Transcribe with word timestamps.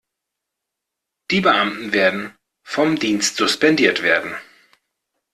Die 1.29 1.41
Beamten 1.41 1.93
werden 1.93 2.33
vom 2.63 2.97
Dienst 2.97 3.35
suspendiert 3.37 4.01
werden. 4.01 4.33